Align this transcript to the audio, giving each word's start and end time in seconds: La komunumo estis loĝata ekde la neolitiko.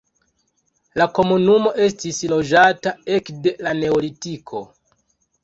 La 1.01 1.05
komunumo 1.19 1.73
estis 1.89 2.23
loĝata 2.33 2.95
ekde 3.19 3.55
la 3.69 3.75
neolitiko. 3.83 4.65